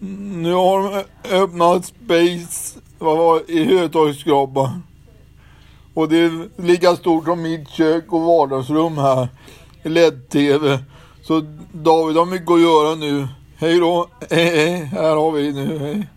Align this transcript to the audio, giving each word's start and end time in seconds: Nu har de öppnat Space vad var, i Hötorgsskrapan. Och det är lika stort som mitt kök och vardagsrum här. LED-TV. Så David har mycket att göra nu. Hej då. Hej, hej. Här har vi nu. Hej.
Nu 0.00 0.52
har 0.52 0.82
de 0.82 1.04
öppnat 1.36 1.84
Space 1.84 2.80
vad 2.98 3.18
var, 3.18 3.50
i 3.50 3.64
Hötorgsskrapan. 3.64 4.82
Och 5.94 6.08
det 6.08 6.18
är 6.18 6.62
lika 6.62 6.96
stort 6.96 7.24
som 7.24 7.42
mitt 7.42 7.68
kök 7.68 8.12
och 8.12 8.20
vardagsrum 8.20 8.98
här. 8.98 9.28
LED-TV. 9.82 10.78
Så 11.22 11.42
David 11.72 12.16
har 12.16 12.26
mycket 12.26 12.50
att 12.50 12.60
göra 12.60 12.94
nu. 12.94 13.28
Hej 13.56 13.78
då. 13.78 14.08
Hej, 14.30 14.56
hej. 14.56 14.84
Här 14.84 15.16
har 15.16 15.32
vi 15.32 15.52
nu. 15.52 15.78
Hej. 15.78 16.08